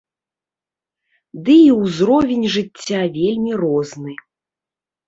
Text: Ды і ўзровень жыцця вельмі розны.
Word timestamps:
Ды 1.49 1.57
і 1.65 1.69
ўзровень 1.83 2.45
жыцця 2.57 3.01
вельмі 3.21 3.51
розны. 3.65 4.13